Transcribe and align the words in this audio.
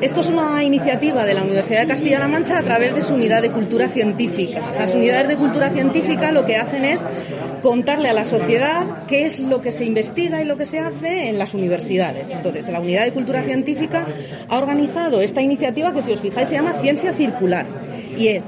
Esto 0.00 0.20
es 0.20 0.28
una 0.28 0.64
iniciativa 0.64 1.24
de 1.24 1.34
la 1.34 1.42
Universidad 1.44 1.82
de 1.82 1.86
Castilla-La 1.86 2.26
Mancha 2.26 2.58
a 2.58 2.62
través 2.64 2.96
de 2.96 3.02
su 3.02 3.14
unidad 3.14 3.42
de 3.42 3.52
cultura 3.52 3.88
científica. 3.88 4.72
Las 4.76 4.92
unidades 4.92 5.28
de 5.28 5.36
cultura 5.36 5.70
científica 5.70 6.32
lo 6.32 6.44
que 6.44 6.56
hacen 6.56 6.84
es 6.84 7.00
contarle 7.62 8.08
a 8.08 8.12
la 8.12 8.24
sociedad 8.24 9.06
qué 9.06 9.24
es 9.24 9.38
lo 9.38 9.60
que 9.60 9.70
se 9.70 9.84
investiga 9.84 10.42
y 10.42 10.46
lo 10.46 10.56
que 10.56 10.66
se 10.66 10.80
hace 10.80 11.28
en 11.28 11.38
las 11.38 11.54
universidades. 11.54 12.32
Entonces, 12.32 12.68
la 12.70 12.80
unidad 12.80 13.04
de 13.04 13.12
cultura 13.12 13.44
científica 13.44 14.06
ha 14.48 14.58
organizado 14.58 15.22
esta 15.22 15.40
iniciativa 15.40 15.94
que, 15.94 16.02
si 16.02 16.10
os 16.10 16.20
fijáis, 16.20 16.48
se 16.48 16.56
llama 16.56 16.74
Ciencia 16.80 17.14
Circular. 17.14 17.64
Y 18.18 18.28
es 18.28 18.44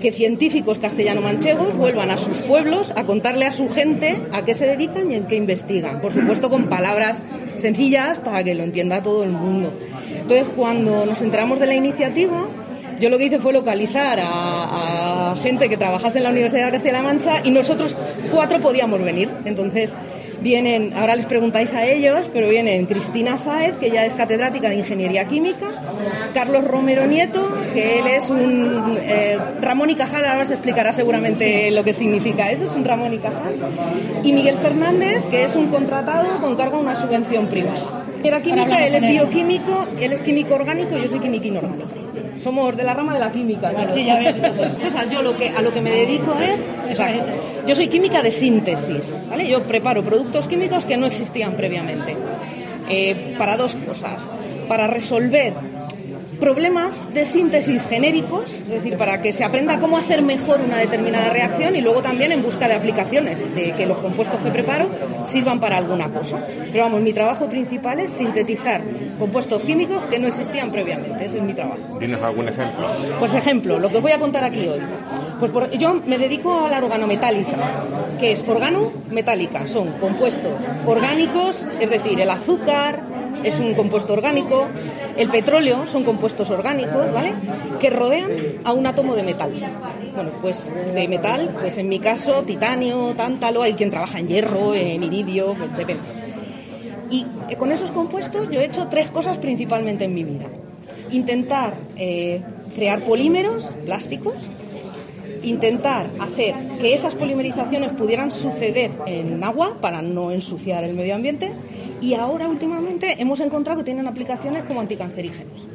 que 0.00 0.12
científicos 0.12 0.78
castellano-manchegos 0.78 1.76
vuelvan 1.76 2.10
a 2.10 2.16
sus 2.16 2.38
pueblos 2.40 2.94
a 2.96 3.04
contarle 3.04 3.44
a 3.44 3.52
su 3.52 3.68
gente 3.68 4.22
a 4.32 4.46
qué 4.46 4.54
se 4.54 4.66
dedican 4.66 5.12
y 5.12 5.16
en 5.16 5.26
qué 5.26 5.36
investigan. 5.36 6.00
Por 6.00 6.12
supuesto, 6.12 6.48
con 6.48 6.64
palabras 6.64 7.22
sencillas 7.56 8.18
para 8.18 8.42
que 8.42 8.54
lo 8.54 8.64
entienda 8.64 9.02
todo 9.02 9.24
el 9.24 9.30
mundo. 9.30 9.72
Entonces, 10.28 10.52
cuando 10.56 11.06
nos 11.06 11.22
enteramos 11.22 11.60
de 11.60 11.66
la 11.66 11.76
iniciativa, 11.76 12.46
yo 12.98 13.10
lo 13.10 13.16
que 13.16 13.26
hice 13.26 13.38
fue 13.38 13.52
localizar 13.52 14.18
a, 14.20 15.36
gente 15.40 15.68
que 15.68 15.76
trabajase 15.76 16.18
en 16.18 16.24
la 16.24 16.30
Universidad 16.30 16.66
de 16.66 16.72
Castilla-La 16.72 17.02
Mancha 17.02 17.42
y 17.44 17.52
nosotros 17.52 17.96
cuatro 18.32 18.58
podíamos 18.58 19.00
venir. 19.00 19.30
Entonces, 19.44 19.92
vienen, 20.40 20.94
ahora 20.96 21.14
les 21.14 21.26
preguntáis 21.26 21.72
a 21.74 21.86
ellos, 21.86 22.26
pero 22.32 22.48
vienen 22.48 22.86
Cristina 22.86 23.38
Saez, 23.38 23.76
que 23.76 23.88
ya 23.92 24.04
es 24.04 24.14
catedrática 24.14 24.68
de 24.68 24.78
Ingeniería 24.78 25.28
Química, 25.28 25.68
Carlos 26.34 26.64
Romero 26.64 27.06
Nieto, 27.06 27.48
que 27.72 28.00
él 28.00 28.08
es 28.08 28.28
un 28.28 28.98
eh, 29.00 29.38
Ramón 29.60 29.90
y 29.90 29.94
Cajal, 29.94 30.24
ahora 30.24 30.44
se 30.44 30.54
explicará 30.54 30.92
seguramente 30.92 31.70
lo 31.70 31.84
que 31.84 31.94
significa 31.94 32.50
eso, 32.50 32.64
es 32.64 32.74
un 32.74 32.84
Ramón 32.84 33.14
y 33.14 33.18
Cajal, 33.18 33.54
y 34.24 34.32
Miguel 34.32 34.56
Fernández, 34.56 35.22
que 35.30 35.44
es 35.44 35.54
un 35.54 35.68
contratado 35.68 36.40
con 36.40 36.56
cargo 36.56 36.78
a 36.78 36.80
una 36.80 36.96
subvención 36.96 37.46
privada. 37.46 38.05
Era 38.26 38.40
química, 38.40 38.84
él 38.84 38.94
es 38.96 39.02
bioquímico, 39.02 39.88
él 40.00 40.12
es 40.12 40.20
químico 40.20 40.54
orgánico 40.54 40.98
y 40.98 41.02
yo 41.02 41.08
soy 41.08 41.20
química 41.20 41.46
inorgánica. 41.46 41.94
Somos 42.38 42.76
de 42.76 42.82
la 42.82 42.92
rama 42.92 43.14
de 43.14 43.20
la 43.20 43.30
química. 43.30 43.72
Sí, 43.92 44.04
ya 44.04 44.18
ves. 44.18 44.36
yo 45.10 45.22
lo 45.22 45.36
que, 45.36 45.50
a 45.50 45.62
lo 45.62 45.72
que 45.72 45.80
me 45.80 45.90
dedico 45.90 46.34
es... 46.40 46.60
Exacto. 46.88 47.24
Yo 47.66 47.74
soy 47.74 47.88
química 47.88 48.22
de 48.22 48.30
síntesis, 48.30 49.14
¿vale? 49.30 49.48
Yo 49.48 49.62
preparo 49.62 50.02
productos 50.02 50.48
químicos 50.48 50.84
que 50.84 50.96
no 50.96 51.06
existían 51.06 51.54
previamente. 51.54 52.16
Eh, 52.88 53.34
para 53.38 53.56
dos 53.56 53.76
cosas. 53.76 54.22
Para 54.68 54.88
resolver 54.88 55.54
problemas 56.40 57.12
de 57.12 57.24
síntesis 57.24 57.86
genéricos, 57.86 58.54
es 58.54 58.68
decir, 58.68 58.96
para 58.96 59.22
que 59.22 59.32
se 59.32 59.44
aprenda 59.44 59.78
cómo 59.78 59.96
hacer 59.96 60.22
mejor 60.22 60.60
una 60.60 60.78
determinada 60.78 61.30
reacción 61.30 61.76
y 61.76 61.80
luego 61.80 62.02
también 62.02 62.32
en 62.32 62.42
busca 62.42 62.68
de 62.68 62.74
aplicaciones, 62.74 63.42
de 63.54 63.72
que 63.72 63.86
los 63.86 63.98
compuestos 63.98 64.40
que 64.40 64.50
preparo 64.50 64.88
sirvan 65.24 65.60
para 65.60 65.78
alguna 65.78 66.10
cosa. 66.10 66.44
Pero 66.70 66.84
vamos, 66.84 67.00
mi 67.00 67.12
trabajo 67.12 67.48
principal 67.48 68.00
es 68.00 68.10
sintetizar 68.10 68.80
compuestos 69.18 69.62
químicos 69.62 70.04
que 70.04 70.18
no 70.18 70.28
existían 70.28 70.70
previamente, 70.70 71.24
ese 71.24 71.38
es 71.38 71.42
mi 71.42 71.54
trabajo. 71.54 71.98
¿Tienes 71.98 72.22
algún 72.22 72.48
ejemplo? 72.48 72.86
Pues 73.18 73.34
ejemplo, 73.34 73.78
lo 73.78 73.88
que 73.88 73.96
os 73.96 74.02
voy 74.02 74.12
a 74.12 74.18
contar 74.18 74.44
aquí 74.44 74.66
hoy. 74.68 74.80
Pues 75.38 75.52
yo 75.78 76.00
me 76.06 76.18
dedico 76.18 76.66
a 76.66 76.68
la 76.70 76.78
organometálica, 76.78 77.84
que 78.18 78.32
es 78.32 78.44
organometálica, 78.46 79.66
son 79.66 79.92
compuestos 79.98 80.54
orgánicos, 80.86 81.64
es 81.78 81.90
decir, 81.90 82.18
el 82.20 82.30
azúcar, 82.30 83.02
es 83.44 83.58
un 83.58 83.74
compuesto 83.74 84.12
orgánico, 84.12 84.66
el 85.16 85.30
petróleo 85.30 85.86
son 85.86 86.04
compuestos 86.04 86.50
orgánicos, 86.50 87.12
¿vale? 87.12 87.34
Que 87.80 87.90
rodean 87.90 88.30
a 88.64 88.72
un 88.72 88.86
átomo 88.86 89.14
de 89.14 89.22
metal. 89.22 89.52
Bueno, 90.14 90.30
pues 90.40 90.68
de 90.94 91.08
metal, 91.08 91.56
pues 91.60 91.78
en 91.78 91.88
mi 91.88 92.00
caso, 92.00 92.42
titanio, 92.42 93.14
tántalo, 93.14 93.62
hay 93.62 93.74
quien 93.74 93.90
trabaja 93.90 94.18
en 94.18 94.28
hierro, 94.28 94.74
en 94.74 95.02
iridio, 95.02 95.54
pues 95.54 95.76
depende. 95.76 96.02
Y 97.10 97.26
con 97.56 97.70
esos 97.70 97.90
compuestos 97.90 98.50
yo 98.50 98.60
he 98.60 98.64
hecho 98.64 98.88
tres 98.88 99.08
cosas 99.10 99.38
principalmente 99.38 100.04
en 100.04 100.14
mi 100.14 100.24
vida. 100.24 100.46
Intentar 101.12 101.74
eh, 101.96 102.40
crear 102.74 103.04
polímeros 103.04 103.70
plásticos, 103.84 104.34
intentar 105.42 106.10
hacer 106.18 106.54
que 106.80 106.94
esas 106.94 107.14
polimerizaciones 107.14 107.92
pudieran 107.92 108.30
suceder 108.30 108.90
en 109.06 109.42
agua 109.44 109.78
para 109.80 110.02
no 110.02 110.32
ensuciar 110.32 110.82
el 110.82 110.94
medio 110.94 111.14
ambiente 111.14 111.52
y 112.00 112.14
ahora 112.14 112.48
últimamente 112.48 113.16
hemos 113.18 113.40
encontrado 113.40 113.78
que 113.78 113.84
tienen 113.84 114.06
aplicaciones 114.06 114.64
como 114.64 114.80
anticancerígenos. 114.80 115.66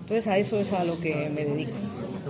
Entonces 0.00 0.26
a 0.26 0.38
eso 0.38 0.58
es 0.58 0.72
a 0.72 0.84
lo 0.84 0.98
que 0.98 1.30
me 1.30 1.44
dedico. 1.44 1.72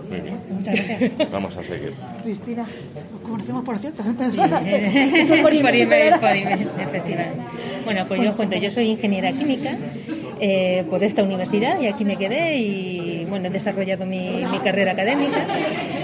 Muy 0.08 0.20
bien. 0.20 0.38
Muchas 0.50 0.74
gracias. 0.74 1.30
Vamos 1.30 1.56
a 1.56 1.64
seguir. 1.64 1.92
Cristina, 2.22 2.66
nos 3.12 3.30
conocemos 3.30 3.64
por 3.64 3.78
cierto. 3.78 4.02
Sí, 4.30 4.40
por 5.42 5.52
email, 5.52 6.14
por 6.20 6.30
email. 6.30 6.68
Bueno, 7.84 8.04
pues 8.06 8.22
yo 8.22 8.30
os 8.30 8.36
cuento, 8.36 8.56
yo 8.56 8.70
soy 8.70 8.90
ingeniera 8.90 9.32
química 9.32 9.76
eh, 10.40 10.84
por 10.90 11.02
esta 11.02 11.22
universidad 11.22 11.80
y 11.80 11.86
aquí 11.86 12.04
me 12.04 12.16
quedé 12.16 12.58
y 12.58 13.24
bueno, 13.24 13.46
he 13.46 13.50
desarrollado 13.50 14.04
mi, 14.04 14.44
mi 14.50 14.58
carrera 14.58 14.92
académica 14.92 15.46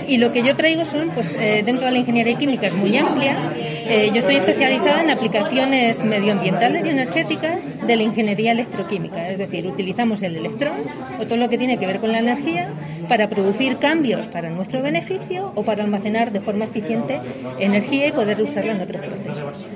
y 0.09 0.17
lo 0.17 0.33
que 0.33 0.43
yo 0.43 0.57
traigo 0.57 0.85
son, 0.85 1.11
pues 1.11 1.37
eh, 1.39 1.63
dentro 1.65 1.87
de 1.87 1.93
la 1.93 1.99
ingeniería 1.99 2.37
química 2.39 2.67
es 2.67 2.75
muy 2.75 2.97
amplia, 2.97 3.37
eh, 3.55 4.11
yo 4.13 4.19
estoy 4.19 4.37
especializada 4.37 5.03
en 5.03 5.11
aplicaciones 5.11 6.03
medioambientales 6.03 6.85
y 6.85 6.89
energéticas 6.89 7.87
de 7.87 7.97
la 7.97 8.03
ingeniería 8.03 8.53
electroquímica, 8.53 9.29
es 9.31 9.39
decir, 9.39 9.67
utilizamos 9.67 10.23
el 10.23 10.37
electrón 10.37 10.79
o 11.21 11.27
todo 11.27 11.37
lo 11.37 11.49
que 11.49 11.59
tiene 11.59 11.79
que 11.79 11.87
ver 11.87 12.01
con 12.01 12.13
la 12.13 12.19
energía 12.19 12.71
para 13.07 13.29
producir 13.29 13.77
cambios 13.77 14.27
para 14.29 14.49
nuestro 14.49 14.83
beneficio 14.83 15.53
o 15.55 15.63
para 15.63 15.85
almacenar 15.85 16.33
de 16.33 16.41
forma 16.41 16.65
eficiente 16.65 17.21
energía 17.59 18.09
y 18.09 18.13
poder 18.13 18.41
usarla 18.41 18.73
en 18.73 18.81
otros 18.81 19.03
procesos. 19.03 19.67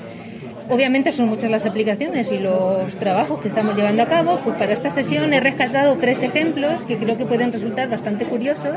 Obviamente 0.69 1.12
son 1.12 1.28
muchas 1.28 1.50
las 1.50 1.66
aplicaciones 1.66 2.32
y 2.32 2.38
los 2.38 2.94
trabajos 2.99 3.41
que 3.41 3.49
estamos 3.49 3.76
llevando 3.76 4.03
a 4.03 4.06
cabo. 4.06 4.38
Pues 4.44 4.56
para 4.56 4.72
esta 4.72 4.91
sesión 4.91 5.32
he 5.34 5.41
rescatado 5.41 5.97
tres 5.97 6.22
ejemplos 6.22 6.82
que 6.84 6.97
creo 6.97 7.19
que 7.19 7.26
pueden 7.26 7.53
resultar 7.53 7.91
bastante 7.91 8.25
curiosos 8.25 8.76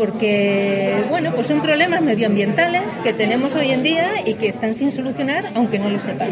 porque 0.00 1.04
bueno, 1.10 1.30
pues 1.34 1.46
son 1.46 1.60
problemas 1.60 2.00
medioambientales 2.00 2.98
que 3.04 3.12
tenemos 3.12 3.54
hoy 3.54 3.70
en 3.70 3.82
día 3.82 4.26
y 4.26 4.32
que 4.32 4.48
están 4.48 4.74
sin 4.74 4.90
solucionar 4.90 5.52
aunque 5.54 5.78
no 5.78 5.90
lo 5.90 5.98
sepan. 5.98 6.30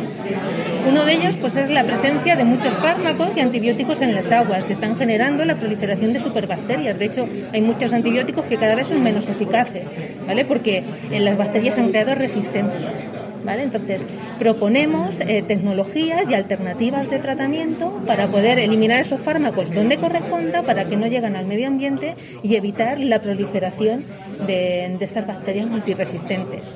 Uno 0.89 1.05
de 1.05 1.13
ellos 1.13 1.37
pues 1.37 1.55
es 1.57 1.69
la 1.69 1.85
presencia 1.85 2.35
de 2.35 2.45
muchos 2.45 2.73
fármacos 2.73 3.37
y 3.37 3.41
antibióticos 3.41 4.01
en 4.01 4.15
las 4.15 4.33
aguas 4.33 4.65
que 4.65 4.73
están 4.73 4.97
generando 4.97 5.45
la 5.45 5.57
proliferación 5.57 6.15
de 6.15 6.21
superbacterias. 6.21 6.99
De 6.99 7.05
hecho, 7.05 7.29
hay 7.53 7.61
muchos 7.61 7.93
antibióticos 7.93 8.47
que 8.47 8.57
cada 8.57 8.75
vez 8.75 8.87
son 8.87 9.03
menos 9.03 9.29
eficaces, 9.29 9.85
¿vale? 10.27 10.47
Porque 10.47 10.83
las 11.11 11.37
bacterias 11.37 11.77
han 11.77 11.91
creado 11.91 12.15
resistencias. 12.15 13.18
Entonces, 13.57 14.05
proponemos 14.39 15.21
eh, 15.21 15.43
tecnologías 15.47 16.31
y 16.31 16.35
alternativas 16.35 17.09
de 17.11 17.19
tratamiento 17.19 18.01
para 18.07 18.27
poder 18.27 18.59
eliminar 18.59 19.01
esos 19.01 19.21
fármacos 19.21 19.73
donde 19.75 19.97
corresponda 19.97 20.63
para 20.63 20.85
que 20.85 20.97
no 20.97 21.07
lleguen 21.07 21.37
al 21.37 21.47
medio 21.47 21.67
ambiente 21.67 22.15
y 22.43 22.57
evitar 22.57 23.01
la 23.01 23.21
proliferación 23.23 24.05
de, 24.47 24.95
de 24.99 25.05
estas 25.05 25.27
bacterias 25.27 25.67
multiresistentes. 25.67 26.71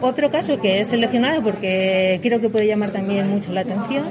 Otro 0.00 0.30
caso 0.30 0.60
que 0.60 0.80
he 0.80 0.84
seleccionado 0.84 1.42
porque 1.42 2.18
creo 2.22 2.40
que 2.40 2.48
puede 2.48 2.66
llamar 2.66 2.90
también 2.90 3.28
mucho 3.30 3.52
la 3.52 3.60
atención 3.60 4.06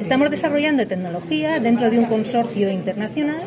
Estamos 0.00 0.30
desarrollando 0.30 0.86
tecnología 0.86 1.58
dentro 1.58 1.90
de 1.90 1.98
un 1.98 2.04
consorcio 2.04 2.70
internacional 2.70 3.40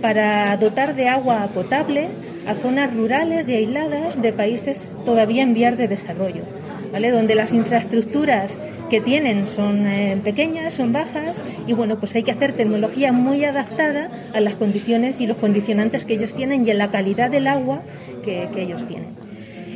para 0.00 0.56
dotar 0.56 0.94
de 0.94 1.08
agua 1.08 1.50
potable 1.52 2.08
a 2.46 2.54
zonas 2.54 2.94
rurales 2.94 3.48
y 3.48 3.54
aisladas 3.54 4.20
de 4.20 4.32
países 4.32 4.98
todavía 5.04 5.42
en 5.42 5.52
vías 5.52 5.76
de 5.76 5.88
desarrollo 5.88 6.59
donde 6.98 7.34
las 7.34 7.52
infraestructuras 7.52 8.60
que 8.90 9.00
tienen 9.00 9.46
son 9.46 9.86
eh, 9.86 10.20
pequeñas, 10.22 10.74
son 10.74 10.92
bajas 10.92 11.42
y 11.66 11.72
bueno, 11.72 11.98
pues 11.98 12.14
hay 12.16 12.24
que 12.24 12.32
hacer 12.32 12.52
tecnología 12.52 13.12
muy 13.12 13.44
adaptada 13.44 14.10
a 14.34 14.40
las 14.40 14.56
condiciones 14.56 15.20
y 15.20 15.26
los 15.26 15.36
condicionantes 15.36 16.04
que 16.04 16.14
ellos 16.14 16.34
tienen 16.34 16.66
y 16.66 16.70
a 16.70 16.74
la 16.74 16.90
calidad 16.90 17.30
del 17.30 17.46
agua 17.46 17.82
que, 18.24 18.48
ellos 18.56 18.86
tienen. 18.86 19.08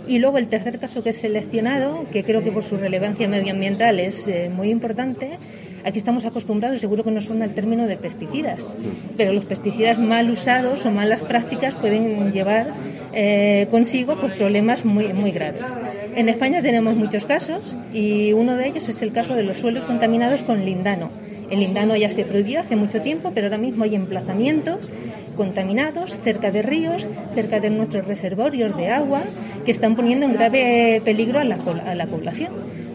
Y 0.06 0.18
luego 0.18 0.36
el 0.36 0.48
tercer 0.48 0.78
caso 0.78 1.02
que 1.02 1.10
he 1.10 1.12
seleccionado, 1.14 2.04
que 2.12 2.24
creo 2.24 2.42
que 2.42 2.52
por 2.52 2.62
su 2.62 2.76
relevancia 2.76 3.26
medioambiental 3.26 4.00
es 4.00 4.28
eh, 4.28 4.50
muy 4.54 4.68
importante, 4.68 5.38
aquí 5.82 5.96
estamos 5.96 6.26
acostumbrados, 6.26 6.80
seguro 6.80 7.04
que 7.04 7.10
no 7.10 7.22
suena 7.22 7.46
el 7.46 7.54
término 7.54 7.86
de 7.86 7.96
pesticidas, 7.96 8.70
pero 9.16 9.32
los 9.32 9.44
pesticidas 9.44 9.98
mal 9.98 10.28
usados 10.30 10.84
o 10.84 10.90
malas 10.90 11.22
prácticas 11.22 11.72
pueden 11.74 12.32
llevar 12.32 12.66
eh, 13.14 13.66
consigo 13.70 14.16
pues, 14.20 14.34
problemas 14.34 14.84
muy, 14.84 15.14
muy 15.14 15.30
graves. 15.30 15.62
En 16.16 16.28
España 16.28 16.62
tenemos 16.62 16.94
muchos 16.94 17.24
casos 17.24 17.74
y 17.92 18.32
uno 18.32 18.56
de 18.56 18.68
ellos 18.68 18.88
es 18.88 19.02
el 19.02 19.10
caso 19.10 19.34
de 19.34 19.42
los 19.42 19.58
suelos 19.58 19.84
contaminados 19.84 20.44
con 20.44 20.64
lindano. 20.64 21.10
El 21.50 21.58
lindano 21.58 21.96
ya 21.96 22.08
se 22.08 22.24
prohibió 22.24 22.60
hace 22.60 22.76
mucho 22.76 23.02
tiempo, 23.02 23.32
pero 23.34 23.48
ahora 23.48 23.58
mismo 23.58 23.82
hay 23.82 23.96
emplazamientos 23.96 24.90
contaminados 25.36 26.16
cerca 26.22 26.52
de 26.52 26.62
ríos, 26.62 27.04
cerca 27.34 27.58
de 27.58 27.70
nuestros 27.70 28.06
reservorios 28.06 28.76
de 28.76 28.90
agua, 28.90 29.24
que 29.64 29.72
están 29.72 29.96
poniendo 29.96 30.24
en 30.26 30.34
grave 30.34 31.02
peligro 31.04 31.40
a 31.40 31.44
la, 31.44 31.56
a 31.86 31.94
la 31.96 32.06
población 32.06 32.52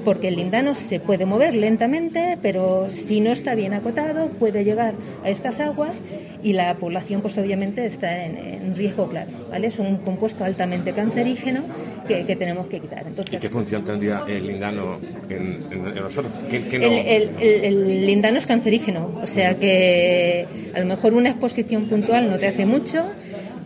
porque 0.09 0.29
el 0.29 0.37
lindano 0.37 0.73
se 0.73 0.99
puede 0.99 1.27
mover 1.27 1.53
lentamente, 1.53 2.35
pero 2.41 2.87
si 2.89 3.19
no 3.19 3.31
está 3.31 3.53
bien 3.53 3.75
acotado 3.75 4.29
puede 4.29 4.63
llegar 4.63 4.95
a 5.23 5.29
estas 5.29 5.59
aguas 5.59 6.01
y 6.41 6.53
la 6.53 6.73
población 6.77 7.21
pues 7.21 7.37
obviamente 7.37 7.85
está 7.85 8.25
en, 8.25 8.75
riesgo 8.75 9.07
claro, 9.07 9.29
¿vale? 9.51 9.67
Es 9.67 9.77
un 9.77 9.97
compuesto 9.97 10.43
altamente 10.43 10.93
cancerígeno 10.93 11.63
que, 12.07 12.23
tenemos 12.35 12.65
que 12.65 12.79
quitar. 12.79 13.05
¿Y 13.31 13.37
qué 13.37 13.49
función 13.49 13.83
tendría 13.83 14.23
el 14.27 14.47
lindano 14.47 14.97
en, 15.29 15.93
nosotros? 15.93 16.33
el, 16.51 18.07
lindano 18.07 18.39
es 18.39 18.47
cancerígeno, 18.47 19.19
o 19.21 19.27
sea 19.27 19.59
que 19.59 20.47
a 20.73 20.79
lo 20.79 20.87
mejor 20.87 21.13
una 21.13 21.29
exposición 21.29 21.85
puntual 21.85 22.31
no 22.31 22.39
te 22.39 22.47
hace 22.47 22.65
mucho, 22.65 23.11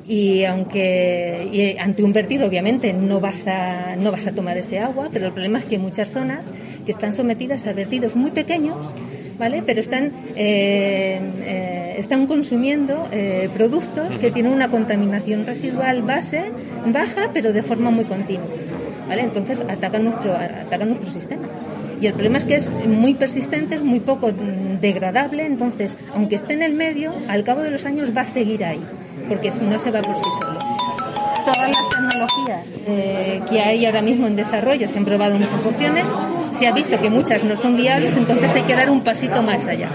y 0.07 0.43
aunque 0.43 1.49
y 1.51 1.77
ante 1.77 2.03
un 2.03 2.11
vertido 2.11 2.47
obviamente 2.47 2.91
no 2.93 3.19
vas 3.19 3.47
a 3.47 3.95
no 3.95 4.11
vas 4.11 4.27
a 4.27 4.33
tomar 4.33 4.57
ese 4.57 4.79
agua 4.79 5.09
pero 5.11 5.27
el 5.27 5.31
problema 5.31 5.59
es 5.59 5.65
que 5.65 5.75
hay 5.75 5.81
muchas 5.81 6.09
zonas 6.09 6.51
que 6.85 6.91
están 6.91 7.13
sometidas 7.13 7.65
a 7.67 7.73
vertidos 7.73 8.15
muy 8.15 8.31
pequeños 8.31 8.93
vale 9.37 9.63
pero 9.65 9.79
están 9.79 10.11
eh, 10.35 11.21
eh, 11.45 11.95
están 11.97 12.27
consumiendo 12.27 13.07
eh, 13.11 13.49
productos 13.53 14.15
que 14.17 14.31
tienen 14.31 14.51
una 14.51 14.69
contaminación 14.69 15.45
residual 15.45 16.01
base 16.01 16.51
baja 16.87 17.29
pero 17.33 17.53
de 17.53 17.63
forma 17.63 17.89
muy 17.89 18.03
continua 18.03 18.47
vale 19.07 19.21
entonces 19.21 19.61
atacan 19.61 20.03
nuestro 20.03 20.33
atacan 20.33 20.89
nuestro 20.89 21.11
sistema. 21.11 21.47
Y 22.03 22.07
el 22.07 22.13
problema 22.15 22.37
es 22.37 22.43
que 22.43 22.55
es 22.55 22.69
muy 22.85 23.13
persistente, 23.13 23.75
es 23.75 23.81
muy 23.81 24.01
poco 24.01 24.29
degradable, 24.83 25.45
entonces, 25.45 25.97
aunque 26.13 26.35
esté 26.35 26.53
en 26.53 26.61
el 26.61 26.73
medio, 26.73 27.13
al 27.29 27.43
cabo 27.43 27.61
de 27.61 27.71
los 27.71 27.85
años 27.85 28.15
va 28.15 28.21
a 28.21 28.25
seguir 28.25 28.63
ahí 28.65 28.83
porque 29.29 29.49
no 29.61 29.79
se 29.79 29.89
va 29.89 30.01
por 30.01 30.15
sí 30.15 30.29
solo. 30.41 30.59
Todas 31.45 31.69
las 31.69 31.89
tecnologías 31.89 32.79
eh, 32.85 33.41
que 33.49 33.61
hay 33.61 33.85
ahora 33.85 34.01
mismo 34.01 34.27
en 34.27 34.35
desarrollo 34.35 34.87
se 34.87 34.97
han 34.97 35.05
probado 35.05 35.39
muchas 35.39 35.65
opciones, 35.65 36.05
se 36.57 36.67
ha 36.67 36.73
visto 36.73 36.99
que 36.99 37.09
muchas 37.09 37.43
no 37.43 37.55
son 37.55 37.75
viables, 37.75 38.15
entonces 38.15 38.55
hay 38.55 38.63
que 38.63 38.75
dar 38.75 38.89
un 38.89 39.01
pasito 39.01 39.41
más 39.41 39.65
allá. 39.67 39.89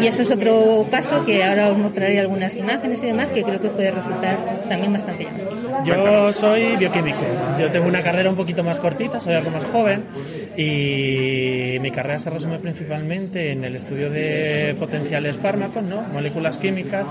Y 0.00 0.06
eso 0.08 0.22
es 0.22 0.30
otro 0.30 0.86
paso 0.90 1.24
que 1.24 1.44
ahora 1.44 1.70
os 1.70 1.78
mostraré 1.78 2.20
algunas 2.20 2.56
imágenes 2.56 3.02
y 3.02 3.06
demás 3.06 3.28
que 3.28 3.42
creo 3.42 3.60
que 3.60 3.68
puede 3.68 3.92
resultar 3.92 4.36
también 4.68 4.92
bastante 4.92 5.24
llamativo. 5.24 5.55
Yo 5.84 6.32
soy 6.32 6.76
bioquímico. 6.76 7.24
Yo 7.58 7.70
tengo 7.70 7.86
una 7.86 8.02
carrera 8.02 8.30
un 8.30 8.36
poquito 8.36 8.62
más 8.62 8.78
cortita, 8.78 9.20
soy 9.20 9.34
algo 9.34 9.50
más 9.50 9.64
joven 9.64 10.04
y 10.56 11.78
mi 11.80 11.90
carrera 11.90 12.18
se 12.18 12.30
resume 12.30 12.58
principalmente 12.58 13.52
en 13.52 13.64
el 13.64 13.76
estudio 13.76 14.10
de 14.10 14.74
potenciales 14.78 15.36
fármacos, 15.36 15.82
¿no? 15.82 16.02
moléculas 16.12 16.56
químicas, 16.56 17.06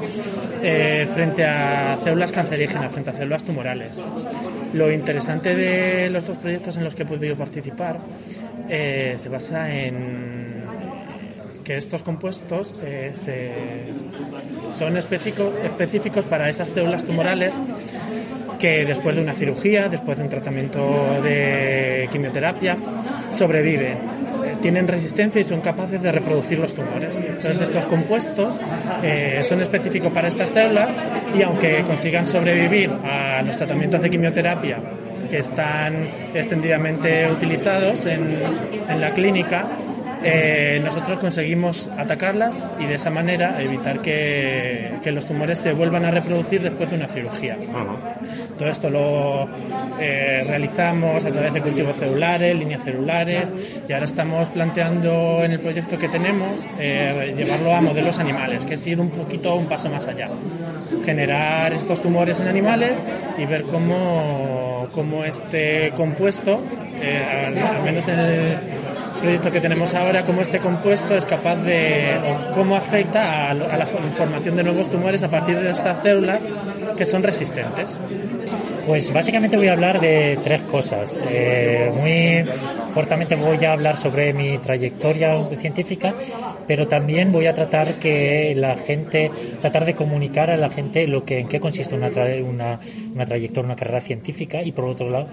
eh, 0.63 1.07
frente 1.13 1.45
a 1.45 1.97
células 2.03 2.31
cancerígenas, 2.31 2.91
frente 2.91 3.11
a 3.11 3.13
células 3.13 3.43
tumorales. 3.43 4.01
Lo 4.73 4.91
interesante 4.91 5.55
de 5.55 6.09
los 6.09 6.25
dos 6.25 6.37
proyectos 6.37 6.77
en 6.77 6.83
los 6.83 6.95
que 6.95 7.03
he 7.03 7.05
podido 7.05 7.35
participar 7.35 7.99
eh, 8.69 9.13
se 9.17 9.29
basa 9.29 9.71
en 9.71 10.65
que 11.65 11.77
estos 11.77 12.03
compuestos 12.03 12.75
eh, 12.83 13.11
son 14.71 14.97
específicos 14.97 16.25
para 16.25 16.47
esas 16.47 16.69
células 16.69 17.03
tumorales 17.03 17.55
que 18.65 18.83
después 18.83 19.15
de 19.15 19.21
una 19.21 19.33
cirugía, 19.33 19.89
después 19.89 20.17
de 20.17 20.23
un 20.23 20.29
tratamiento 20.31 21.21
de 21.21 22.09
quimioterapia, 22.11 22.75
sobreviven, 23.29 23.95
tienen 24.59 24.87
resistencia 24.87 25.39
y 25.39 25.43
son 25.43 25.61
capaces 25.61 26.01
de 26.01 26.11
reproducir 26.11 26.57
los 26.57 26.73
tumores. 26.73 27.15
Entonces 27.15 27.61
estos 27.61 27.85
compuestos 27.85 28.59
eh, 29.03 29.43
son 29.47 29.61
específicos 29.61 30.11
para 30.11 30.27
estas 30.27 30.49
células 30.49 30.89
y 31.37 31.43
aunque 31.43 31.83
consigan 31.83 32.25
sobrevivir 32.25 32.89
a 32.89 33.43
los 33.43 33.55
tratamientos 33.55 34.01
de 34.01 34.09
quimioterapia 34.09 34.79
que 35.29 35.37
están 35.37 36.09
extendidamente 36.33 37.29
utilizados 37.29 38.07
en 38.07 38.99
la 38.99 39.11
clínica, 39.11 39.67
eh, 40.27 40.79
nosotros 40.83 41.19
conseguimos 41.19 41.87
atacarlas 41.97 42.65
y 42.79 42.85
de 42.85 42.95
esa 42.95 43.11
manera 43.11 43.61
evitar 43.61 44.01
que, 44.01 44.93
los 45.05 45.27
tumores 45.27 45.59
se 45.59 45.71
vuelvan 45.71 46.03
a 46.03 46.11
reproducir 46.11 46.63
después 46.63 46.89
de 46.89 46.95
una 46.95 47.07
cirugía. 47.07 47.55
Todo 48.57 48.67
esto 48.67 48.89
lo 48.89 49.47
eh, 49.99 50.43
realizamos 50.47 51.23
a 51.23 51.31
través 51.31 51.53
de 51.53 51.61
cultivos 51.61 51.95
celulares, 51.97 52.55
líneas 52.55 52.83
celulares 52.83 53.53
y 53.87 53.93
ahora 53.93 54.05
estamos 54.05 54.49
planteando 54.49 55.43
en 55.43 55.51
el 55.51 55.59
proyecto 55.59 55.97
que 55.99 56.09
tenemos 56.09 56.67
eh, 56.79 57.35
llevarlo 57.37 57.75
a 57.75 57.81
modelos 57.81 58.17
animales, 58.17 58.65
que 58.65 58.73
es 58.73 58.87
ir 58.87 58.99
un 58.99 59.11
poquito 59.11 59.53
un 59.55 59.67
paso 59.67 59.89
más 59.89 60.07
allá. 60.07 60.27
Generar 61.05 61.71
estos 61.71 62.01
tumores 62.01 62.39
en 62.39 62.47
animales 62.47 63.03
y 63.37 63.45
ver 63.45 63.63
cómo, 63.63 64.87
cómo 64.91 65.23
este 65.23 65.91
compuesto, 65.91 66.63
al 66.99 67.83
menos 67.83 68.07
en 68.07 68.19
el 68.19 68.57
proyecto 69.25 69.51
que 69.51 69.59
tenemos 69.59 69.91
ahora, 69.95 70.23
cómo 70.23 70.41
este 70.41 70.59
compuesto 70.59 71.15
es 71.15 71.25
capaz 71.25 71.55
de, 71.55 72.15
o 72.15 72.53
cómo 72.53 72.75
afecta 72.75 73.49
a, 73.49 73.55
la 73.55 73.87
formación 73.87 74.55
de 74.55 74.63
nuevos 74.63 74.87
tumores 74.87 75.23
a 75.23 75.29
partir 75.29 75.57
de 75.59 75.71
estas 75.71 76.03
células 76.03 76.39
que 76.95 77.05
son 77.05 77.23
resistentes. 77.23 77.99
Pues 78.85 79.11
básicamente 79.11 79.57
voy 79.57 79.67
a 79.67 79.73
hablar 79.73 79.99
de 79.99 80.37
tres 80.43 80.61
cosas. 80.61 81.25
Eh, 81.27 81.91
muy 81.95 82.47
cortamente 82.93 83.33
voy 83.33 83.65
a 83.65 83.73
hablar 83.73 83.97
sobre 83.97 84.31
mi 84.31 84.59
trayectoria 84.59 85.35
científica, 85.57 86.13
pero 86.67 86.87
también 86.87 87.31
voy 87.31 87.47
a 87.47 87.55
tratar 87.55 87.95
que 87.95 88.53
la 88.55 88.75
gente, 88.75 89.31
tratar 89.59 89.85
de 89.85 89.95
comunicar 89.95 90.51
a 90.51 90.57
la 90.57 90.69
gente 90.69 91.07
lo 91.07 91.25
que 91.25 91.39
en 91.39 91.47
qué 91.47 91.59
consiste 91.59 91.95
una, 91.95 92.09
una, 92.43 92.79
una 93.11 93.25
trayectoria, 93.25 93.65
una 93.65 93.75
carrera 93.75 94.01
científica 94.01 94.61
y 94.61 94.71
por 94.71 94.85
otro 94.85 95.09
lado 95.09 95.29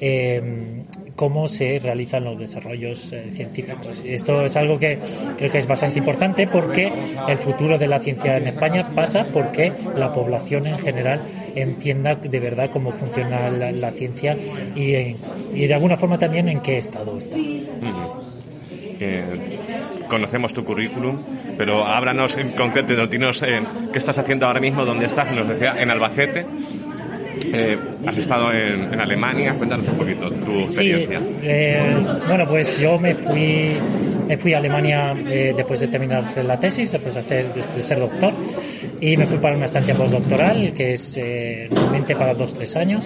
eh, 0.00 0.82
cómo 1.16 1.48
se 1.48 1.78
realizan 1.78 2.24
los 2.24 2.38
desarrollos 2.38 3.12
eh, 3.12 3.30
científicos. 3.32 4.02
Esto 4.04 4.44
es 4.44 4.56
algo 4.56 4.78
que 4.78 4.98
creo 5.36 5.50
que 5.50 5.58
es 5.58 5.66
bastante 5.66 5.98
importante 5.98 6.46
porque 6.46 6.92
el 7.28 7.38
futuro 7.38 7.78
de 7.78 7.86
la 7.86 8.00
ciencia 8.00 8.36
en 8.36 8.48
España 8.48 8.84
pasa 8.94 9.26
porque 9.32 9.72
la 9.96 10.12
población 10.12 10.66
en 10.66 10.78
general 10.78 11.22
entienda 11.54 12.16
de 12.16 12.40
verdad 12.40 12.70
cómo 12.70 12.90
funciona 12.90 13.50
la, 13.50 13.90
ciencia 13.92 14.36
y, 14.74 14.94
y, 15.54 15.66
de 15.66 15.74
alguna 15.74 15.96
forma 15.96 16.18
también 16.18 16.48
en 16.48 16.60
qué 16.60 16.78
estado 16.78 17.16
está. 17.18 17.36
Eh, 19.00 19.58
conocemos 20.08 20.54
tu 20.54 20.64
currículum, 20.64 21.18
pero 21.56 21.84
háblanos 21.84 22.36
en 22.36 22.50
concreto, 22.50 23.06
dinos 23.06 23.42
eh, 23.42 23.60
qué 23.92 23.98
estás 23.98 24.18
haciendo 24.18 24.46
ahora 24.46 24.60
mismo, 24.60 24.84
dónde 24.84 25.06
estás, 25.06 25.32
nos 25.34 25.48
decía, 25.48 25.74
en 25.78 25.90
Albacete, 25.90 26.46
eh, 27.52 27.78
has 28.06 28.18
estado 28.18 28.52
en, 28.52 28.98
Alemania, 29.00 29.54
cuéntanos 29.54 29.88
un 29.88 29.96
poquito 29.96 30.30
tu 30.30 30.60
experiencia. 30.60 31.20
Eh, 31.42 31.96
bueno, 32.26 32.46
pues 32.48 32.78
yo 32.78 32.98
me 32.98 33.14
fui, 33.14 33.76
me 34.26 34.36
fui 34.36 34.54
a 34.54 34.58
Alemania 34.58 35.14
eh, 35.28 35.52
después 35.56 35.80
de 35.80 35.88
terminar 35.88 36.24
la 36.44 36.58
tesis, 36.58 36.92
después 36.92 37.14
de, 37.14 37.20
hacer, 37.20 37.46
de 37.52 37.82
ser 37.82 37.98
doctor, 37.98 38.32
y 39.00 39.16
me 39.16 39.26
fui 39.26 39.38
para 39.38 39.56
una 39.56 39.66
estancia 39.66 39.94
postdoctoral 39.94 40.72
que 40.74 40.92
es 40.92 41.18
normalmente 41.70 42.16
para 42.16 42.34
dos 42.34 42.54
tres 42.54 42.74
años 42.76 43.04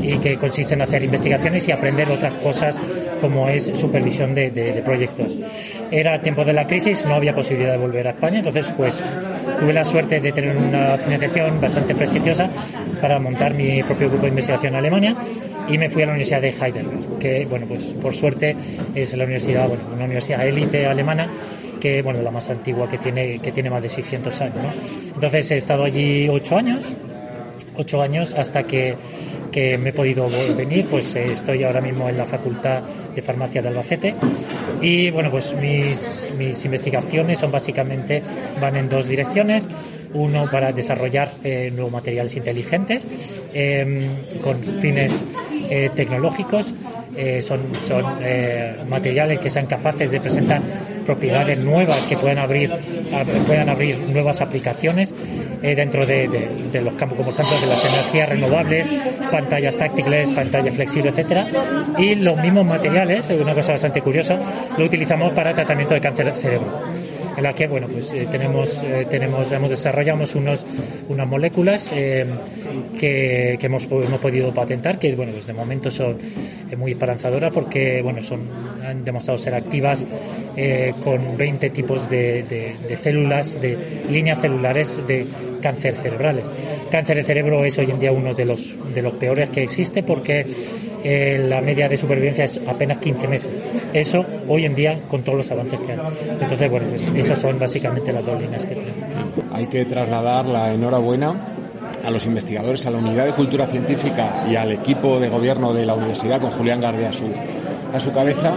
y 0.00 0.18
que 0.18 0.36
consiste 0.36 0.74
en 0.74 0.82
hacer 0.82 1.02
investigaciones 1.02 1.66
y 1.68 1.72
aprender 1.72 2.10
otras 2.10 2.34
cosas 2.34 2.78
como 3.20 3.48
es 3.48 3.72
supervisión 3.74 4.34
de, 4.34 4.50
de, 4.50 4.82
proyectos. 4.82 5.36
Era 5.90 6.20
tiempo 6.20 6.44
de 6.44 6.52
la 6.52 6.66
crisis, 6.66 7.04
no 7.06 7.14
había 7.14 7.34
posibilidad 7.34 7.72
de 7.72 7.78
volver 7.78 8.06
a 8.08 8.10
España, 8.10 8.38
entonces 8.38 8.72
pues 8.76 9.02
tuve 9.58 9.72
la 9.72 9.84
suerte 9.84 10.20
de 10.20 10.32
tener 10.32 10.56
una 10.56 10.96
financiación 10.98 11.60
bastante 11.60 11.94
prestigiosa 11.94 12.50
para 13.00 13.18
montar 13.18 13.54
mi 13.54 13.82
propio 13.82 14.08
grupo 14.08 14.22
de 14.22 14.30
investigación 14.30 14.74
en 14.74 14.78
Alemania 14.78 15.16
y 15.68 15.78
me 15.78 15.90
fui 15.90 16.02
a 16.02 16.06
la 16.06 16.12
Universidad 16.12 16.40
de 16.40 16.50
Heidelberg, 16.50 17.18
que 17.18 17.46
bueno 17.46 17.66
pues 17.66 17.84
por 18.02 18.14
suerte 18.14 18.56
es 18.94 19.16
la 19.16 19.24
universidad, 19.24 19.68
bueno, 19.68 19.84
una 19.94 20.04
universidad 20.04 20.46
élite 20.46 20.86
alemana 20.86 21.28
que 21.80 22.02
bueno 22.02 22.22
la 22.22 22.30
más 22.30 22.48
antigua 22.50 22.88
que 22.88 22.98
tiene 22.98 23.38
que 23.38 23.52
tiene 23.52 23.70
más 23.70 23.82
de 23.82 23.88
600 23.88 24.40
años. 24.40 24.56
Entonces 25.14 25.50
he 25.50 25.56
estado 25.56 25.84
allí 25.84 26.28
ocho 26.28 26.56
años, 26.56 26.84
ocho 27.76 28.02
años 28.02 28.34
hasta 28.34 28.64
que 28.64 28.96
que 29.56 29.78
me 29.78 29.88
he 29.88 29.92
podido 29.94 30.28
venir, 30.54 30.84
pues 30.84 31.14
eh, 31.14 31.32
estoy 31.32 31.64
ahora 31.64 31.80
mismo 31.80 32.06
en 32.10 32.18
la 32.18 32.26
Facultad 32.26 32.82
de 33.14 33.22
Farmacia 33.22 33.62
de 33.62 33.68
Albacete. 33.68 34.14
Y 34.82 35.10
bueno, 35.10 35.30
pues 35.30 35.54
mis, 35.54 36.30
mis 36.36 36.62
investigaciones 36.66 37.38
son 37.38 37.50
básicamente, 37.50 38.22
van 38.60 38.76
en 38.76 38.86
dos 38.90 39.08
direcciones. 39.08 39.66
Uno 40.12 40.50
para 40.50 40.72
desarrollar 40.72 41.30
eh, 41.42 41.70
nuevos 41.74 41.90
materiales 41.90 42.36
inteligentes 42.36 43.06
em, 43.54 44.06
con 44.42 44.58
fines 44.58 45.24
eh, 45.70 45.88
tecnológicos. 45.94 46.74
son 47.40 47.60
son 47.80 48.04
materiales 48.90 49.38
que 49.40 49.48
sean 49.48 49.64
capaces 49.64 50.10
de 50.10 50.20
presentar 50.20 50.60
propiedades 51.06 51.58
nuevas 51.60 52.06
que 52.08 52.16
puedan 52.16 52.36
abrir, 52.38 52.70
puedan 53.46 53.70
abrir 53.70 53.96
nuevas 54.12 54.42
aplicaciones 54.42 55.14
eh, 55.62 55.74
dentro 55.74 56.04
de, 56.06 56.80
los 56.82 56.94
campos, 56.94 57.18
como 57.18 57.30
ejemplo 57.30 57.58
de 57.60 57.66
las 57.66 57.84
energías 57.84 58.28
renovables, 58.28 58.88
pantallas 59.30 59.76
táctiles, 59.76 60.30
pantallas 60.32 60.74
flexibles, 60.74 61.16
etcétera. 61.16 61.48
Y 61.98 62.14
los 62.16 62.36
mismos 62.38 62.66
materiales, 62.66 63.30
una 63.30 63.54
cosa 63.54 63.72
bastante 63.72 64.02
curiosa, 64.02 64.38
lo 64.76 64.84
utilizamos 64.84 65.32
para 65.32 65.54
tratamiento 65.54 65.94
de 65.94 66.00
cáncer 66.00 66.26
de 66.26 66.40
cerebro. 66.40 66.95
En 67.36 67.42
la 67.42 67.52
que 67.52 67.66
bueno 67.66 67.86
pues 67.88 68.12
eh, 68.12 68.26
tenemos 68.30 68.82
eh, 68.82 69.06
tenemos 69.10 69.50
hemos 69.52 69.70
desarrollamos 69.70 70.34
unos 70.34 70.64
unas 71.08 71.26
moléculas 71.26 71.90
eh, 71.92 72.24
que, 72.98 73.58
hemos, 73.60 73.84
hemos 73.84 74.20
podido 74.20 74.52
patentar 74.52 74.98
que 74.98 75.14
bueno 75.14 75.32
pues 75.32 75.46
de 75.46 75.52
momento 75.52 75.90
son 75.90 76.16
muy 76.76 76.92
esperanzadoras 76.92 77.52
porque 77.52 78.00
bueno 78.02 78.22
son 78.22 78.40
han 78.84 79.04
demostrado 79.04 79.38
ser 79.38 79.54
activas 79.54 80.04
con 81.04 81.36
20 81.36 81.70
tipos 81.70 82.08
de, 82.08 82.42
de, 82.88 82.96
células 82.96 83.60
de 83.60 83.76
líneas 84.10 84.40
celulares 84.40 84.98
de 85.06 85.26
cáncer 85.60 85.94
cerebrales. 85.96 86.44
Cáncer 86.90 87.18
de 87.18 87.24
cerebro 87.24 87.64
es 87.64 87.78
hoy 87.78 87.90
en 87.90 87.98
día 87.98 88.12
uno 88.12 88.32
de 88.32 88.46
los 88.46 88.74
de 88.94 89.02
los 89.02 89.12
peores 89.14 89.50
que 89.50 89.64
existe 89.64 90.02
porque 90.02 90.46
la 91.48 91.60
media 91.60 91.88
de 91.88 91.96
supervivencia 91.96 92.44
es 92.44 92.60
apenas 92.66 92.98
15 92.98 93.28
meses. 93.28 93.60
Eso 93.92 94.24
hoy 94.48 94.64
en 94.64 94.74
día 94.74 95.00
con 95.08 95.22
todos 95.22 95.38
los 95.38 95.50
avances 95.50 95.78
que 95.80 95.92
hay. 95.92 95.98
Entonces, 96.40 96.70
bueno, 96.70 96.86
pues 96.90 97.12
esas 97.16 97.38
son 97.38 97.58
básicamente 97.58 98.12
las 98.12 98.24
dos 98.24 98.40
líneas 98.40 98.66
que 98.66 98.74
tenemos. 98.74 98.94
Hay 99.52 99.66
que 99.66 99.84
trasladar 99.84 100.46
la 100.46 100.72
enhorabuena 100.72 101.34
a 102.04 102.10
los 102.10 102.24
investigadores, 102.26 102.86
a 102.86 102.90
la 102.90 102.98
unidad 102.98 103.26
de 103.26 103.32
cultura 103.32 103.66
científica 103.66 104.44
y 104.48 104.56
al 104.56 104.72
equipo 104.72 105.18
de 105.18 105.28
gobierno 105.28 105.72
de 105.72 105.86
la 105.86 105.94
universidad 105.94 106.40
con 106.40 106.50
Julián 106.52 106.80
Garde 106.80 107.06
a 107.06 107.12
su, 107.12 107.26
a 107.92 107.98
su 107.98 108.12
cabeza, 108.12 108.52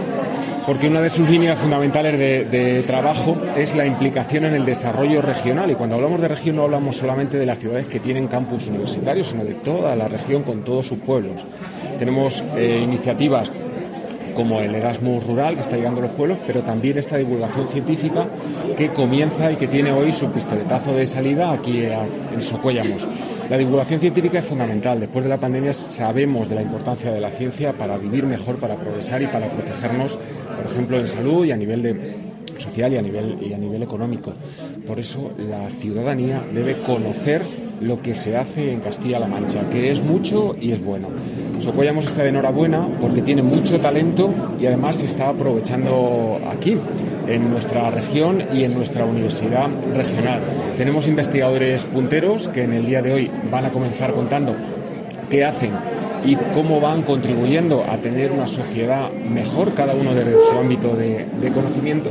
porque 0.66 0.88
una 0.88 1.00
de 1.00 1.10
sus 1.10 1.28
líneas 1.28 1.58
fundamentales 1.58 2.18
de, 2.18 2.84
trabajo 2.86 3.36
es 3.56 3.74
la 3.74 3.86
implicación 3.86 4.44
en 4.44 4.54
el 4.54 4.64
desarrollo 4.64 5.20
regional. 5.20 5.70
Y 5.70 5.74
cuando 5.74 5.96
hablamos 5.96 6.20
de 6.20 6.28
región 6.28 6.56
no 6.56 6.62
hablamos 6.62 6.96
solamente 6.96 7.38
de 7.38 7.46
las 7.46 7.58
ciudades 7.58 7.86
que 7.86 7.98
tienen 7.98 8.28
campus 8.28 8.68
universitarios, 8.68 9.28
sino 9.28 9.44
de 9.44 9.54
toda 9.54 9.96
la 9.96 10.06
región 10.06 10.42
con 10.42 10.62
todos 10.62 10.86
sus 10.86 10.98
pueblos. 10.98 11.44
Tenemos 12.00 12.42
eh, 12.56 12.80
iniciativas 12.82 13.52
como 14.34 14.58
el 14.62 14.74
Erasmus 14.74 15.26
Rural, 15.26 15.54
que 15.54 15.60
está 15.60 15.76
llegando 15.76 16.00
a 16.00 16.04
los 16.04 16.12
pueblos, 16.12 16.38
pero 16.46 16.62
también 16.62 16.96
esta 16.96 17.18
divulgación 17.18 17.68
científica 17.68 18.26
que 18.74 18.88
comienza 18.88 19.52
y 19.52 19.56
que 19.56 19.68
tiene 19.68 19.92
hoy 19.92 20.10
su 20.10 20.30
pistoletazo 20.32 20.94
de 20.94 21.06
salida 21.06 21.52
aquí 21.52 21.84
en 21.84 22.40
Socuéllamos. 22.40 23.06
La 23.50 23.58
divulgación 23.58 24.00
científica 24.00 24.38
es 24.38 24.46
fundamental. 24.46 24.98
Después 24.98 25.24
de 25.26 25.28
la 25.28 25.36
pandemia 25.36 25.74
sabemos 25.74 26.48
de 26.48 26.54
la 26.54 26.62
importancia 26.62 27.12
de 27.12 27.20
la 27.20 27.30
ciencia 27.32 27.74
para 27.74 27.98
vivir 27.98 28.24
mejor, 28.24 28.56
para 28.56 28.76
progresar 28.76 29.20
y 29.20 29.26
para 29.26 29.48
protegernos, 29.48 30.18
por 30.56 30.72
ejemplo, 30.72 30.98
en 30.98 31.06
salud 31.06 31.44
y 31.44 31.52
a 31.52 31.56
nivel 31.58 31.82
de 31.82 32.14
social 32.56 32.94
y 32.94 32.96
a 32.96 33.02
nivel 33.02 33.36
y 33.42 33.52
a 33.52 33.58
nivel 33.58 33.82
económico. 33.82 34.32
Por 34.86 34.98
eso 34.98 35.32
la 35.36 35.68
ciudadanía 35.68 36.42
debe 36.50 36.80
conocer 36.80 37.44
lo 37.82 38.00
que 38.00 38.14
se 38.14 38.38
hace 38.38 38.72
en 38.72 38.80
Castilla-La 38.80 39.26
Mancha, 39.26 39.68
que 39.68 39.90
es 39.90 40.02
mucho 40.02 40.56
y 40.58 40.72
es 40.72 40.82
bueno. 40.82 41.08
Socollamos 41.60 42.06
está 42.06 42.22
de 42.22 42.30
enhorabuena 42.30 42.88
porque 43.00 43.20
tiene 43.20 43.42
mucho 43.42 43.78
talento 43.80 44.32
y 44.58 44.64
además 44.66 44.96
se 44.96 45.04
está 45.04 45.28
aprovechando 45.28 46.40
aquí, 46.50 46.78
en 47.28 47.50
nuestra 47.50 47.90
región 47.90 48.42
y 48.52 48.64
en 48.64 48.74
nuestra 48.74 49.04
universidad 49.04 49.68
regional. 49.94 50.40
Tenemos 50.76 51.06
investigadores 51.06 51.84
punteros 51.84 52.48
que 52.48 52.64
en 52.64 52.72
el 52.72 52.86
día 52.86 53.02
de 53.02 53.12
hoy 53.12 53.30
van 53.50 53.66
a 53.66 53.70
comenzar 53.70 54.12
contando 54.12 54.54
qué 55.28 55.44
hacen 55.44 55.72
y 56.24 56.34
cómo 56.54 56.80
van 56.80 57.02
contribuyendo 57.02 57.84
a 57.84 57.98
tener 57.98 58.32
una 58.32 58.46
sociedad 58.46 59.10
mejor, 59.12 59.74
cada 59.74 59.94
uno 59.94 60.14
desde 60.14 60.36
su 60.50 60.58
ámbito 60.58 60.96
de, 60.96 61.26
de 61.40 61.52
conocimiento. 61.52 62.10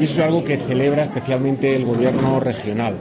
Y 0.00 0.04
eso 0.04 0.14
es 0.14 0.20
algo 0.20 0.44
que 0.44 0.56
celebra 0.56 1.04
especialmente 1.04 1.74
el 1.74 1.84
gobierno 1.84 2.38
regional 2.38 2.94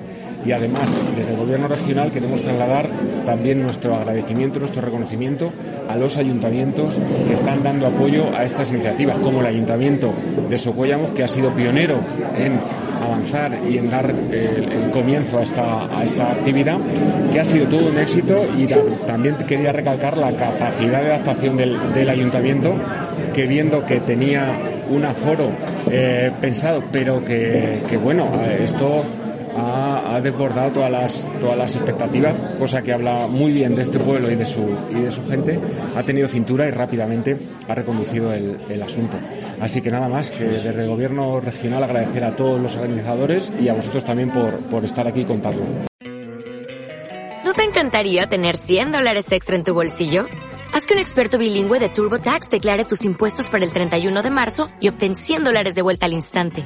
y 0.45 0.51
además 0.51 0.89
desde 1.15 1.31
el 1.31 1.37
gobierno 1.37 1.67
regional 1.67 2.11
queremos 2.11 2.41
trasladar 2.41 2.89
también 3.25 3.61
nuestro 3.61 3.95
agradecimiento, 3.95 4.59
nuestro 4.59 4.81
reconocimiento 4.81 5.51
a 5.87 5.95
los 5.95 6.17
ayuntamientos 6.17 6.95
que 7.27 7.33
están 7.33 7.63
dando 7.63 7.87
apoyo 7.87 8.35
a 8.35 8.43
estas 8.43 8.71
iniciativas, 8.71 9.17
como 9.19 9.41
el 9.41 9.47
ayuntamiento 9.47 10.13
de 10.49 10.57
Socuéllamos, 10.57 11.11
que 11.11 11.23
ha 11.23 11.27
sido 11.27 11.51
pionero 11.51 11.99
en 12.37 12.59
avanzar 13.03 13.57
y 13.69 13.77
en 13.77 13.89
dar 13.89 14.09
el, 14.09 14.71
el 14.71 14.91
comienzo 14.91 15.39
a 15.39 15.43
esta, 15.43 15.97
a 15.97 16.03
esta 16.03 16.31
actividad, 16.31 16.77
que 17.31 17.39
ha 17.39 17.45
sido 17.45 17.67
todo 17.67 17.87
un 17.89 17.97
éxito. 17.97 18.45
Y 18.57 18.67
también 19.05 19.35
quería 19.47 19.71
recalcar 19.71 20.17
la 20.17 20.31
capacidad 20.33 21.01
de 21.01 21.11
adaptación 21.11 21.57
del, 21.57 22.09
ayuntamiento, 22.09 22.75
que 23.33 23.47
viendo 23.47 23.85
que 23.85 23.99
tenía 23.99 24.57
un 24.89 25.05
aforo 25.05 25.49
eh, 25.89 26.31
pensado, 26.39 26.83
pero 26.91 27.23
que 27.23 27.99
bueno, 28.01 28.29
esto 28.59 29.05
ha, 29.55 30.15
ha, 30.15 30.21
desbordado 30.21 30.71
todas 30.71 30.91
las, 30.91 31.29
todas 31.39 31.57
las 31.57 31.75
expectativas, 31.75 32.35
cosa 32.57 32.81
que 32.81 32.93
habla 32.93 33.27
muy 33.27 33.51
bien 33.51 33.75
de 33.75 33.81
este 33.81 33.99
pueblo 33.99 34.31
y 34.31 34.35
de 34.35 34.45
su, 34.45 34.75
y 34.89 35.01
de 35.01 35.11
su 35.11 35.25
gente. 35.27 35.59
Ha 35.95 36.03
tenido 36.03 36.27
cintura 36.27 36.67
y 36.67 36.71
rápidamente 36.71 37.37
ha 37.67 37.75
reconducido 37.75 38.33
el, 38.33 38.57
el 38.69 38.81
asunto. 38.81 39.17
Así 39.59 39.81
que 39.81 39.91
nada 39.91 40.09
más 40.09 40.29
que 40.29 40.43
desde 40.43 40.81
el 40.81 40.89
gobierno 40.89 41.39
regional 41.39 41.83
agradecer 41.83 42.23
a 42.23 42.35
todos 42.35 42.61
los 42.61 42.75
organizadores 42.75 43.51
y 43.59 43.69
a 43.69 43.73
vosotros 43.73 44.03
también 44.03 44.31
por, 44.31 44.57
por 44.57 44.85
estar 44.85 45.07
aquí 45.07 45.21
y 45.21 45.25
contarlo. 45.25 45.63
¿No 47.45 47.53
te 47.53 47.63
encantaría 47.63 48.27
tener 48.27 48.55
100 48.55 48.91
dólares 48.91 49.31
extra 49.31 49.55
en 49.55 49.63
tu 49.63 49.73
bolsillo? 49.73 50.27
Haz 50.73 50.87
que 50.87 50.95
un 50.95 50.99
experto 50.99 51.37
bilingüe 51.37 51.79
de 51.79 51.89
TurboTax 51.89 52.49
declare 52.49 52.85
tus 52.85 53.05
impuestos 53.05 53.47
para 53.47 53.63
el 53.63 53.71
31 53.71 54.23
de 54.23 54.31
marzo 54.31 54.69
y 54.79 54.89
obtén 54.89 55.15
100 55.15 55.43
dólares 55.43 55.75
de 55.75 55.83
vuelta 55.83 56.07
al 56.07 56.13
instante. 56.13 56.65